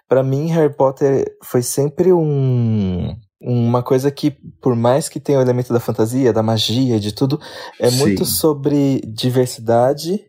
[0.08, 5.42] para mim Harry Potter foi sempre um uma coisa que, por mais que tenha o
[5.42, 7.40] elemento da fantasia, da magia, de tudo,
[7.80, 7.98] é Sim.
[7.98, 10.26] muito sobre diversidade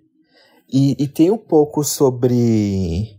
[0.71, 3.18] e, e tem um pouco sobre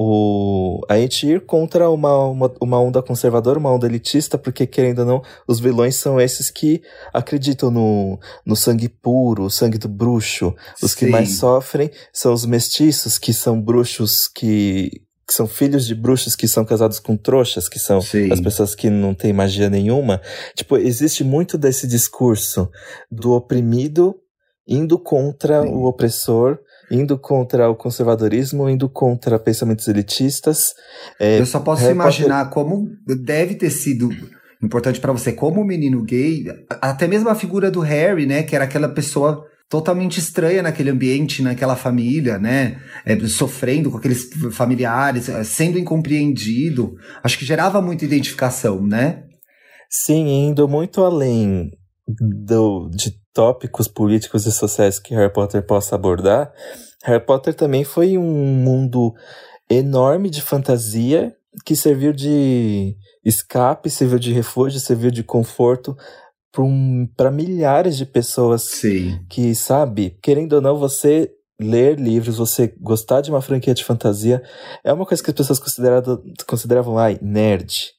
[0.00, 5.00] o, a gente ir contra uma, uma, uma, onda conservadora, uma onda elitista, porque, querendo
[5.00, 6.80] ou não, os vilões são esses que
[7.12, 10.54] acreditam no, no sangue puro, o sangue do bruxo.
[10.80, 10.98] Os Sim.
[10.98, 16.36] que mais sofrem são os mestiços, que são bruxos que, que são filhos de bruxos
[16.36, 18.32] que são casados com trouxas, que são Sim.
[18.32, 20.20] as pessoas que não têm magia nenhuma.
[20.54, 22.70] Tipo, existe muito desse discurso
[23.10, 24.14] do oprimido
[24.64, 25.70] indo contra Sim.
[25.70, 30.74] o opressor, indo contra o conservadorismo, indo contra pensamentos elitistas.
[31.18, 34.10] É, Eu só posso imaginar como deve ter sido
[34.62, 36.44] importante para você, como menino gay,
[36.80, 41.42] até mesmo a figura do Harry, né, que era aquela pessoa totalmente estranha naquele ambiente,
[41.42, 42.80] naquela família, né?
[43.04, 46.94] É, sofrendo com aqueles familiares, é, sendo incompreendido.
[47.22, 49.24] Acho que gerava muita identificação, né?
[49.90, 51.70] Sim, indo muito além
[52.46, 56.52] do, de tópicos políticos e sociais que Harry Potter possa abordar,
[57.04, 59.14] Harry Potter também foi um mundo
[59.70, 65.96] enorme de fantasia que serviu de escape, serviu de refúgio, serviu de conforto
[67.16, 69.20] para milhares de pessoas Sim.
[69.28, 74.42] que, sabe, querendo ou não, você ler livros, você gostar de uma franquia de fantasia,
[74.84, 77.92] é uma coisa que as pessoas consideravam, consideravam ai, nerd.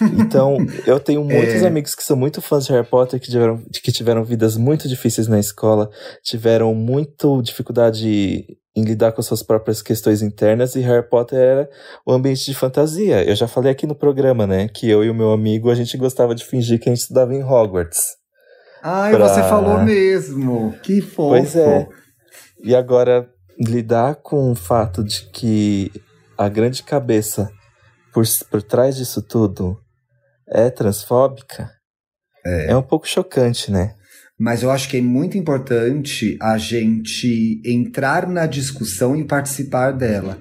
[0.00, 1.66] Então, eu tenho muitos é...
[1.66, 5.28] amigos que são muito fãs de Harry Potter, que tiveram, que tiveram vidas muito difíceis
[5.28, 5.90] na escola,
[6.22, 11.70] tiveram muito dificuldade em lidar com suas próprias questões internas, e Harry Potter era
[12.04, 13.22] o ambiente de fantasia.
[13.22, 15.96] Eu já falei aqui no programa, né, que eu e o meu amigo, a gente
[15.96, 18.16] gostava de fingir que a gente estudava em Hogwarts.
[18.82, 19.28] Ai, pra...
[19.28, 20.74] você falou mesmo!
[20.82, 21.28] Que fofo!
[21.30, 21.88] Pois é.
[22.62, 23.28] E agora,
[23.58, 25.90] lidar com o fato de que
[26.36, 27.50] a grande cabeça
[28.12, 29.78] por, por trás disso tudo
[30.54, 31.70] é transfóbica,
[32.46, 32.70] é.
[32.70, 33.94] é um pouco chocante, né?
[34.38, 40.38] Mas eu acho que é muito importante a gente entrar na discussão e participar dela.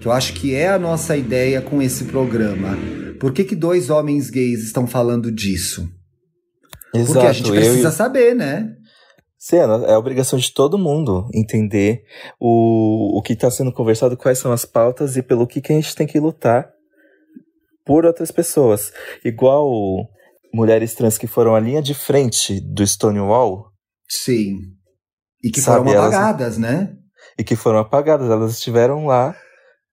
[0.00, 2.76] Que eu acho que é a nossa ideia com esse programa.
[3.20, 5.88] Por que, que dois homens gays estão falando disso?
[6.92, 7.92] Exato, Porque a gente precisa eu...
[7.92, 8.72] saber, né?
[9.38, 12.02] Sim, é a obrigação de todo mundo entender
[12.40, 15.76] o, o que está sendo conversado, quais são as pautas e pelo que, que a
[15.76, 16.68] gente tem que lutar
[17.86, 18.92] por outras pessoas.
[19.24, 19.70] Igual
[20.52, 23.66] mulheres trans que foram a linha de frente do Stonewall.
[24.08, 24.58] Sim.
[25.42, 26.58] E que sabe, foram apagadas, elas...
[26.58, 26.92] né?
[27.38, 29.36] E que foram apagadas, elas estiveram lá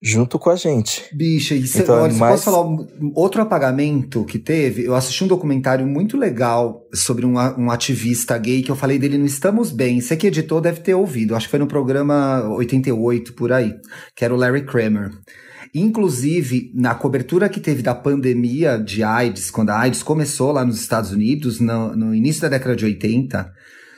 [0.02, 1.06] junto com a gente.
[1.16, 2.34] Bicha, e então, olha, mais...
[2.34, 2.68] posso falar
[3.16, 4.84] outro apagamento que teve?
[4.84, 9.18] Eu assisti um documentário muito legal sobre um, um ativista gay que eu falei dele
[9.18, 10.02] no Estamos Bem.
[10.02, 13.74] Você que editou deve ter ouvido, acho que foi no programa 88 por aí,
[14.16, 15.12] que era o Larry Kramer.
[15.74, 20.80] Inclusive, na cobertura que teve da pandemia de AIDS, quando a AIDS começou lá nos
[20.80, 23.52] Estados Unidos, no, no início da década de 80,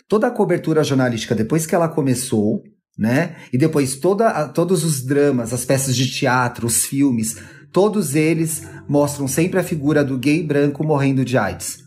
[0.08, 2.64] toda a cobertura jornalística, depois que ela começou,
[2.98, 3.36] né?
[3.52, 7.38] E depois toda, todos os dramas, as peças de teatro, os filmes,
[7.72, 11.80] todos eles mostram sempre a figura do gay branco morrendo de AIDS.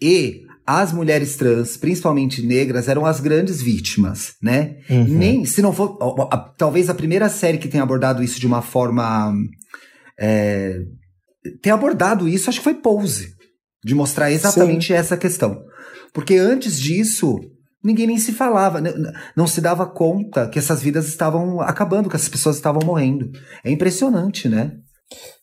[0.00, 4.76] E as mulheres trans, principalmente negras, eram as grandes vítimas, né?
[4.88, 5.04] Uhum.
[5.04, 5.98] Nem, se não for,
[6.56, 9.34] talvez a primeira série que tenha abordado isso de uma forma,
[10.18, 10.80] é,
[11.60, 13.34] tem abordado isso, acho que foi Pose,
[13.84, 14.94] de mostrar exatamente Sim.
[14.94, 15.62] essa questão.
[16.14, 17.40] Porque antes disso,
[17.82, 18.80] ninguém nem se falava,
[19.36, 23.30] não se dava conta que essas vidas estavam acabando, que essas pessoas estavam morrendo.
[23.64, 24.72] É impressionante, né?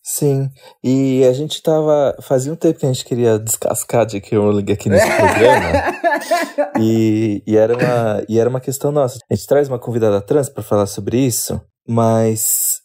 [0.01, 0.49] Sim,
[0.83, 2.15] e a gente tava.
[2.21, 6.71] Fazia um tempo que a gente queria descascar de Rowling aqui nesse programa.
[6.81, 9.19] e, e, era uma, e era uma questão nossa.
[9.29, 12.79] A gente traz uma convidada trans para falar sobre isso, mas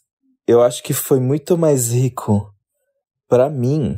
[0.47, 2.51] eu acho que foi muito mais rico
[3.27, 3.97] para mim.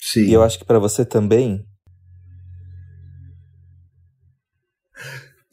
[0.00, 0.20] Sim.
[0.20, 1.64] E eu acho que para você também,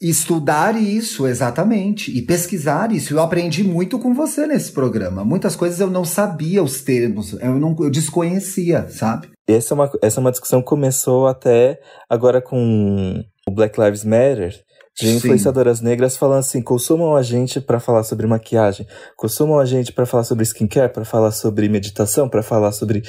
[0.00, 2.16] Estudar isso, exatamente.
[2.16, 3.14] E pesquisar isso.
[3.14, 5.24] Eu aprendi muito com você nesse programa.
[5.24, 9.30] Muitas coisas eu não sabia os termos, eu, não, eu desconhecia, sabe?
[9.48, 11.80] Essa é, uma, essa é uma discussão que começou até
[12.10, 14.54] agora com o Black Lives Matter.
[14.98, 15.84] De influenciadoras Sim.
[15.84, 20.24] negras falando assim: consumam a gente para falar sobre maquiagem, consumam a gente para falar
[20.24, 23.02] sobre skincare, para falar sobre meditação, para falar sobre.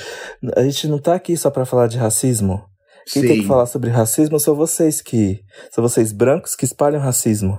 [0.57, 2.61] A gente não tá aqui só para falar de racismo.
[3.11, 3.27] Quem Sim.
[3.27, 5.39] tem que falar sobre racismo são vocês que.
[5.71, 7.57] São vocês brancos que espalham racismo.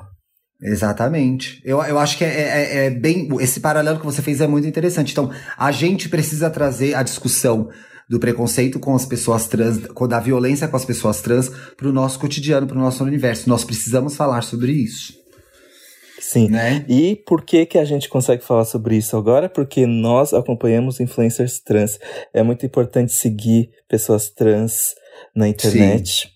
[0.61, 1.63] Exatamente.
[1.65, 3.29] Eu, eu acho que é, é, é, bem.
[3.41, 5.13] Esse paralelo que você fez é muito interessante.
[5.13, 7.69] Então, a gente precisa trazer a discussão
[8.09, 12.19] do preconceito com as pessoas trans, da violência com as pessoas trans, para o nosso
[12.19, 13.49] cotidiano, para o nosso universo.
[13.49, 15.13] Nós precisamos falar sobre isso.
[16.21, 16.51] Sim.
[16.51, 16.85] Né?
[16.89, 19.49] E por que que a gente consegue falar sobre isso agora?
[19.49, 21.99] Porque nós acompanhamos influencers trans.
[22.35, 24.95] É muito importante seguir pessoas trans
[25.35, 26.29] na internet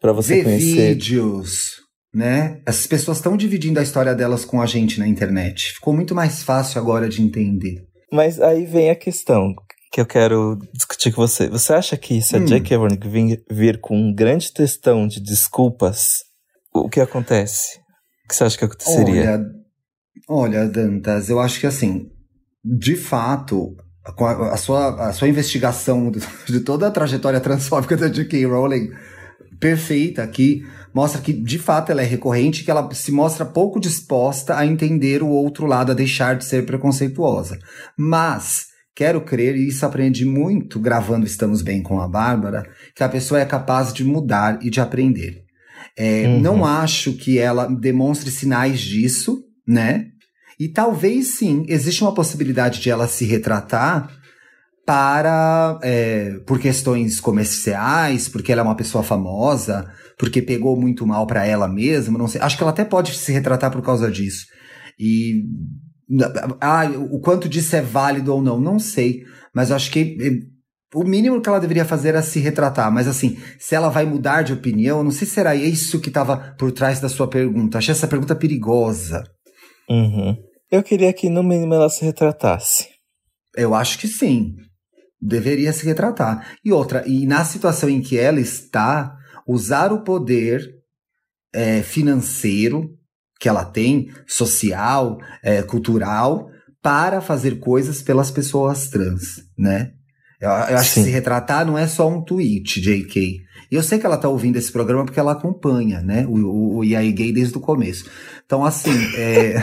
[0.00, 0.94] para você conhecer.
[0.94, 1.76] vídeos,
[2.12, 2.60] né?
[2.66, 5.72] Essas pessoas estão dividindo a história delas com a gente na internet.
[5.74, 7.86] Ficou muito mais fácil agora de entender.
[8.12, 9.54] Mas aí vem a questão
[9.90, 11.48] que eu quero discutir com você.
[11.48, 12.44] Você acha que se a Hum.
[12.44, 12.76] J.K.
[12.76, 16.24] Rowling vir, vir com um grande textão de desculpas,
[16.72, 17.78] o que acontece?
[18.24, 19.22] O que você acha que aconteceria?
[19.30, 19.50] Olha,
[20.28, 22.10] olha, Dantas, eu acho que assim,
[22.64, 23.76] de fato,
[24.12, 28.44] com a, a sua, a sua investigação de, de toda a trajetória transfóbica da J.K.
[28.46, 28.90] Rowling,
[29.58, 34.56] perfeita aqui, mostra que de fato ela é recorrente, que ela se mostra pouco disposta
[34.56, 37.58] a entender o outro lado, a deixar de ser preconceituosa.
[37.96, 43.08] Mas quero crer, e isso aprendi muito gravando Estamos Bem com a Bárbara, que a
[43.08, 45.42] pessoa é capaz de mudar e de aprender.
[45.96, 46.40] É, Uhum.
[46.40, 50.08] Não acho que ela demonstre sinais disso, né?
[50.58, 54.08] E talvez sim, existe uma possibilidade de ela se retratar
[54.86, 61.26] para é, por questões comerciais, porque ela é uma pessoa famosa, porque pegou muito mal
[61.26, 62.40] para ela mesma, não sei.
[62.40, 64.46] Acho que ela até pode se retratar por causa disso.
[64.98, 65.42] E
[66.60, 69.24] ah, o quanto disso é válido ou não, não sei.
[69.54, 70.54] Mas acho que eh,
[70.94, 72.92] o mínimo que ela deveria fazer era se retratar.
[72.92, 76.54] Mas assim, se ela vai mudar de opinião, não sei se era isso que estava
[76.58, 77.78] por trás da sua pergunta.
[77.78, 79.24] Achei essa pergunta perigosa.
[79.88, 80.36] Uhum.
[80.70, 82.88] Eu queria que no mínimo ela se retratasse.
[83.56, 84.56] Eu acho que sim.
[85.20, 86.56] Deveria se retratar.
[86.64, 89.16] E outra, e na situação em que ela está,
[89.46, 90.60] usar o poder
[91.52, 92.90] eh, financeiro
[93.40, 96.48] que ela tem, social, eh, cultural,
[96.82, 99.92] para fazer coisas pelas pessoas trans, né?
[100.40, 101.00] Eu, eu acho Sim.
[101.00, 103.43] que se retratar não é só um tweet, JK.
[103.74, 106.24] E eu sei que ela tá ouvindo esse programa porque ela acompanha, né?
[106.28, 108.08] O, o, o Gay desde o começo.
[108.46, 109.56] Então, assim, é...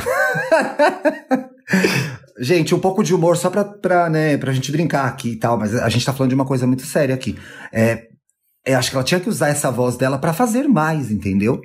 [2.38, 5.58] gente, um pouco de humor só pra, pra, né, pra gente brincar aqui e tal,
[5.58, 7.38] mas a gente tá falando de uma coisa muito séria aqui.
[7.71, 8.10] É,
[8.65, 11.62] eu acho que ela tinha que usar essa voz dela pra fazer mais, entendeu?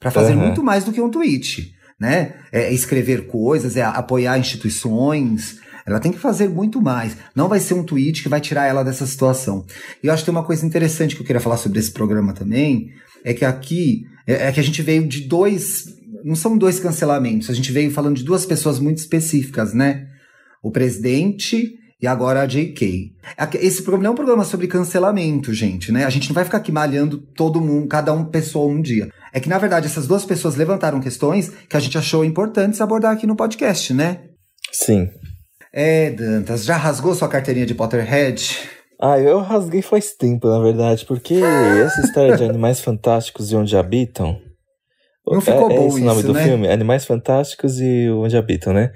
[0.00, 0.46] Pra fazer Aham.
[0.46, 2.36] muito mais do que um tweet, né?
[2.50, 5.60] É escrever coisas, é apoiar instituições.
[5.86, 7.16] Ela tem que fazer muito mais.
[7.34, 9.64] Não vai ser um tweet que vai tirar ela dessa situação.
[10.02, 12.32] E eu acho que tem uma coisa interessante que eu queria falar sobre esse programa
[12.32, 12.90] também,
[13.24, 15.86] é que aqui é, é que a gente veio de dois,
[16.24, 20.06] não são dois cancelamentos, a gente veio falando de duas pessoas muito específicas, né?
[20.62, 23.14] O presidente e agora a JK.
[23.60, 26.04] Esse programa não é um programa sobre cancelamento, gente, né?
[26.04, 29.08] A gente não vai ficar aqui malhando todo mundo, cada um pessoa um dia.
[29.32, 33.12] É que, na verdade, essas duas pessoas levantaram questões que a gente achou importantes abordar
[33.12, 34.24] aqui no podcast, né?
[34.72, 35.08] Sim.
[35.74, 38.68] É, Dantas, já rasgou sua carteirinha de Potterhead?
[39.00, 43.76] Ah, eu rasguei faz tempo, na verdade, porque essa história de Animais Fantásticos e Onde
[43.76, 44.38] Habitam.
[45.26, 46.44] Não ficou é, é bom esse o nome do né?
[46.44, 46.68] filme?
[46.68, 48.92] Animais Fantásticos e Onde Habitam, né?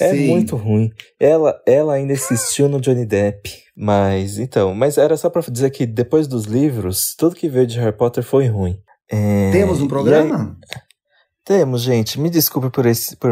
[0.00, 0.28] É Sim.
[0.28, 0.90] muito ruim.
[1.20, 3.50] Ela, ela ainda insistiu no Johnny Depp.
[3.76, 7.78] Mas, então, mas era só pra dizer que depois dos livros, tudo que veio de
[7.80, 8.78] Harry Potter foi ruim.
[9.10, 10.56] É, Temos um e aí- programa?
[11.44, 12.18] temos, gente.
[12.18, 13.16] Me desculpe por esse.
[13.16, 13.30] Por,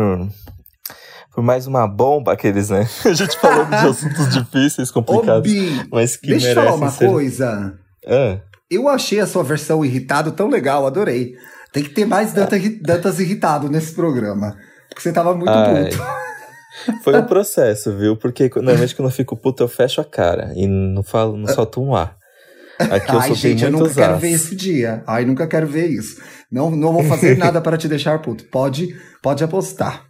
[1.35, 2.87] por mais uma bomba, aqueles, né?
[3.05, 6.91] A gente falando de assuntos difíceis, Ô, complicados, Bi, mas que deixa eu falar uma
[6.91, 7.07] ser.
[7.09, 7.75] coisa.
[8.07, 8.39] Ah,
[8.71, 11.35] Eu achei a sua versão irritado tão legal, adorei.
[11.73, 14.57] Tem que ter mais Danta- Dantas irritado nesse programa.
[14.89, 15.85] Porque você tava muito Ai.
[15.91, 16.03] puto.
[17.03, 18.17] foi um processo, viu?
[18.17, 21.81] Porque normalmente quando eu fico puto, eu fecho a cara e não falo, não solto
[21.83, 22.17] um ar.
[22.79, 24.21] Aqui eu Ai, gente, eu nunca muitos quero as.
[24.21, 25.03] ver esse dia.
[25.07, 26.21] Ai, nunca quero ver isso.
[26.51, 28.45] Não, não vou fazer nada para te deixar puto.
[28.45, 30.05] Pode, pode apostar.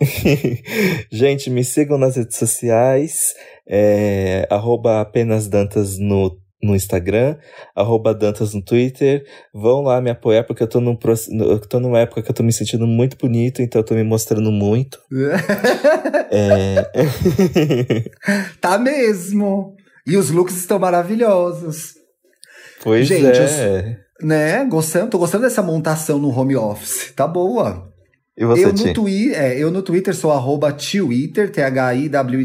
[1.10, 3.34] Gente, me sigam nas redes sociais,
[3.68, 7.36] é, arroba apenas Dantas no, no Instagram,
[7.74, 9.24] arroba Dantas no Twitter.
[9.52, 10.96] Vão lá me apoiar, porque eu tô, num,
[11.40, 14.04] eu tô numa época que eu tô me sentindo muito bonito, então eu tô me
[14.04, 14.98] mostrando muito.
[16.30, 16.84] É...
[18.60, 19.74] tá mesmo.
[20.06, 21.94] E os looks estão maravilhosos.
[22.82, 23.96] pois Gente, é.
[24.20, 24.64] Né?
[24.66, 27.12] Gostando, tô gostando dessa montação no home office.
[27.16, 27.87] Tá boa.
[28.40, 31.50] E você, eu, no twi é, eu no Twitter sou arroba Twitter,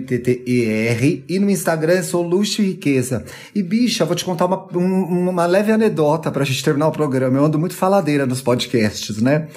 [0.03, 1.25] T-H-I-W-I-T-T-E-R.
[1.29, 3.23] E no Instagram sou Luxo e Riqueza.
[3.53, 7.37] E, bicha, vou te contar uma, um- uma leve anedota pra gente terminar o programa.
[7.37, 9.48] Eu ando muito faladeira nos podcasts, né?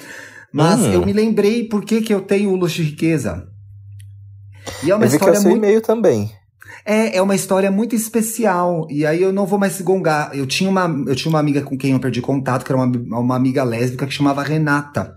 [0.53, 0.93] Mas Hum.
[0.93, 3.47] eu me lembrei por que, que eu tenho o Luxo e Riqueza.
[4.83, 5.57] E é uma eu vi que é história muito.
[5.65, 6.31] e-mail também.
[6.85, 8.87] É, é uma história muito especial.
[8.89, 10.31] E aí eu não vou mais se gongar.
[10.37, 13.19] Eu tinha uma, eu tinha uma amiga com quem eu perdi contato, que era uma,
[13.19, 15.15] uma amiga lésbica que chamava Renata.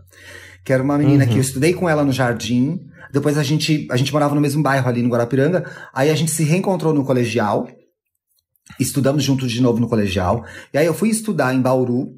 [0.65, 1.31] Que era uma menina Uhum.
[1.31, 2.81] que eu estudei com ela no jardim.
[3.13, 5.65] Depois a gente, a gente morava no mesmo bairro ali no Guarapiranga.
[5.93, 7.67] Aí a gente se reencontrou no colegial.
[8.79, 10.45] Estudamos juntos de novo no colegial.
[10.73, 12.13] E aí eu fui estudar em Bauru.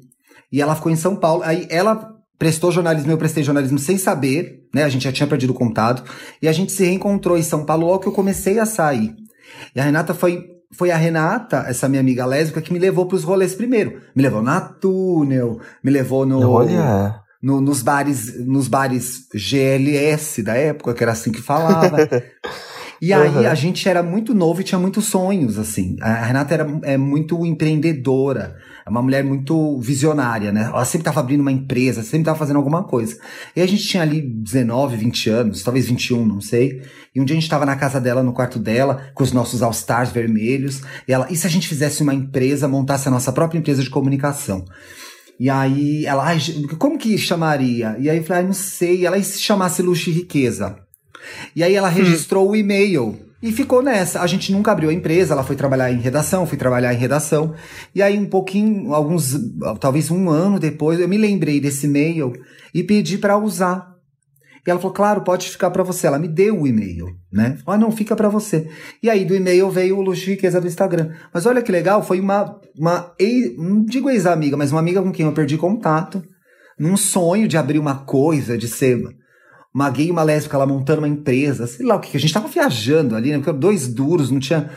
[0.51, 1.41] E ela ficou em São Paulo.
[1.43, 4.83] Aí ela prestou jornalismo, eu prestei jornalismo sem saber, né?
[4.83, 6.03] A gente já tinha perdido o contato.
[6.41, 9.15] E a gente se reencontrou em São Paulo logo que eu comecei a sair.
[9.75, 13.23] E a Renata foi foi a Renata, essa minha amiga lésbica, que me levou pros
[13.23, 14.01] rolês primeiro.
[14.15, 16.49] Me levou na Túnel, me levou no.
[16.49, 17.22] Olha.
[17.43, 21.97] No, nos bares nos bares GLS da época, que era assim que falava.
[23.01, 23.47] e aí Uhum.
[23.49, 25.97] a gente era muito novo e tinha muitos sonhos, assim.
[25.99, 30.63] A Renata era é muito empreendedora, é uma mulher muito visionária, né?
[30.73, 33.17] Ela sempre tava abrindo uma empresa, sempre tava fazendo alguma coisa.
[33.55, 36.81] E a gente tinha ali 19, 20 anos, talvez 21, não sei.
[37.13, 39.61] E um dia a gente tava na casa dela, no quarto dela, com os nossos
[39.61, 40.81] All-Stars vermelhos.
[41.07, 43.89] E ela, e se a gente fizesse uma empresa, montasse a nossa própria empresa de
[43.89, 44.63] comunicação?
[45.39, 46.39] E aí ela, "Ai,
[46.77, 47.95] como que chamaria?
[47.99, 49.01] E aí eu falei, ai, não sei.
[49.01, 50.77] E ela, e se chamasse Luxo e Riqueza?
[51.55, 53.19] E aí ela registrou o e-mail.
[53.41, 54.21] E ficou nessa.
[54.21, 57.53] A gente nunca abriu a empresa, ela foi trabalhar em redação, fui trabalhar em redação.
[57.93, 59.37] E aí, um pouquinho, alguns,
[59.81, 62.31] talvez um ano depois, eu me lembrei desse e-mail
[62.73, 63.92] e pedi pra usar.
[64.65, 66.07] E ela falou, claro, pode ficar pra você.
[66.07, 67.57] Ela me deu o e-mail, né?
[67.67, 68.69] Ah, não, fica pra você.
[69.01, 71.11] E aí, do e-mail veio o Luxo Riqueza do Instagram.
[71.33, 75.11] Mas olha que legal, foi uma, uma ex, não digo ex-amiga, mas uma amiga com
[75.11, 76.23] quem eu perdi contato.
[76.79, 79.03] Num sonho de abrir uma coisa, de ser
[79.73, 82.33] uma gay e uma lésbica lá montando uma empresa, sei lá o que, a gente
[82.33, 83.37] tava viajando ali, né?
[83.37, 84.69] Porque dois duros, não tinha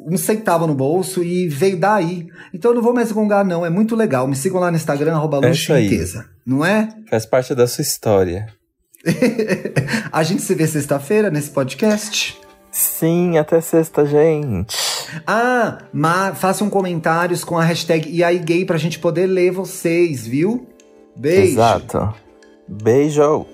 [0.00, 2.26] um centavo no bolso e veio daí.
[2.52, 3.64] Então eu não vou mais gongar, não.
[3.64, 4.26] É muito legal.
[4.28, 5.40] Me sigam lá no Instagram, arroba
[6.22, 6.28] É.
[6.44, 6.88] Não é?
[7.08, 8.46] Faz parte da sua história.
[10.12, 12.38] a gente se vê sexta-feira nesse podcast.
[12.70, 14.76] Sim, até sexta, gente.
[15.26, 20.26] Ah, mas façam comentários com a hashtag e aí gay pra gente poder ler vocês,
[20.26, 20.66] viu?
[21.16, 21.52] Beijo.
[21.52, 22.14] Exato.
[22.68, 23.46] Beijo.